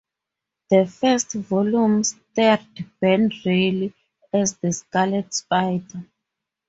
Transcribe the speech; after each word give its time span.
The 0.71 0.87
first 0.87 1.33
volume 1.33 2.03
starred 2.03 2.89
Ben 2.99 3.29
Reilly 3.45 3.93
as 4.33 4.57
the 4.57 4.73
Scarlet 4.73 5.31
Spider. 5.31 6.07